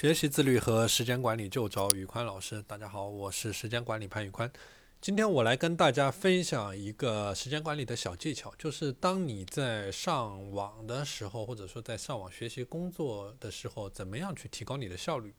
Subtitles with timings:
[0.00, 2.62] 学习自律和时间管理就找宇宽老师。
[2.62, 4.50] 大家好，我是时间管理潘宇宽。
[4.98, 15.34] 今天我来跟大家分享一个时间管理的小技巧，就是当你在上网的时候，或者说在上网学习工作的时候，怎么样去提高你的效率？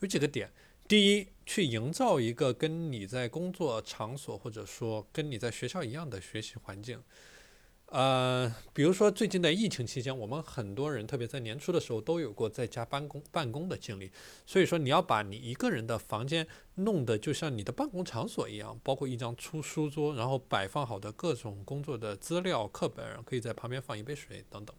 [0.00, 0.52] 有几个点。
[0.86, 7.02] 第一，去营造一个跟你在工作场所或者说跟你在学校一样的学习环境。
[7.86, 14.10] 呃，比如说最近的疫情期间，我们很多人，特别在年初的时候，都有过在家办公办公的经历。
[14.44, 24.74] 所以说，你要把你一个人的房间弄得就像你的办公场所一样，包括一张出书桌，然后摆放好的各种工作的资料、课本，可以在旁边放一杯水等等。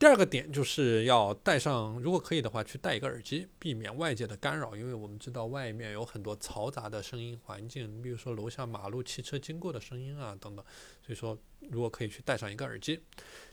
[0.00, 10.64] 第二个点就是要戴上，如果可以的话，去戴一个耳机，避免外界的干扰，因为我们知道外面有很多嘈杂的声音环境，比如说楼下马路汽车经过的声音啊等等。
[11.04, 11.36] 所以说，
[11.70, 12.98] 如果可以去戴上一个耳机。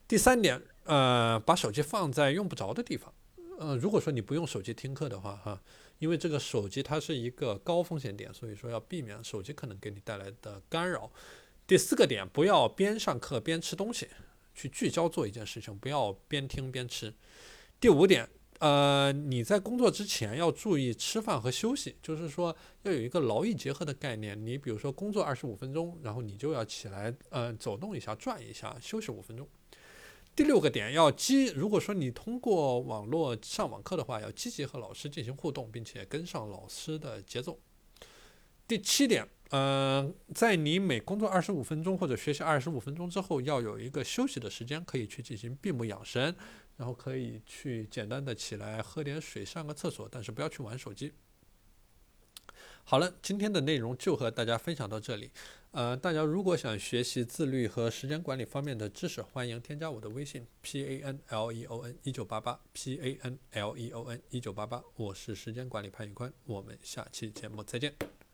[0.08, 3.14] 第三点，呃，把手机放在用不着的地方。
[3.60, 5.62] 呃，如果说你不用手机听课的话，哈，
[6.00, 11.12] 因为这个手机它是一个高风险点，所以说要避免手机可能给你带来的干扰。
[11.68, 14.08] 第四个点，不要边上课边吃东西。
[14.58, 17.14] 去聚焦做一件事情，不要边听边吃。
[17.80, 18.28] 第五点，
[18.58, 24.36] 呃，你在工作之前要注意吃饭和休息，就是说要有一个劳逸结合的概念。
[24.44, 29.48] 你比如说工作二十五分钟，然后你就要起来，呃，走动一下，转一下，休息五分钟。
[30.36, 37.60] 第六个点要积，如果说你通过网络上网课的话，要积极和老师进行互动，并且跟上老师的节奏。
[38.68, 39.28] 第七点。
[39.52, 46.36] 嗯，在你每工作二十五分钟或者学习二十五分钟之后，要有一个休息的时间，可以去进行闭目养神，
[46.76, 51.14] 然后可以去简单的起来喝点水、上个厕所，但是不要去玩手机。
[52.84, 55.32] 好了，今天的内容就和大家分享到这里。
[55.72, 64.22] 呃，大家如果想学习自律和时间管理方面的知识，欢迎添加我的微信 p a n l e o n 一九八八 p a n l e o n
[64.30, 68.27] 一九八八，我是时间管理潘宇宽，我们下期节目再见。